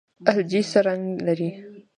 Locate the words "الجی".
0.29-0.61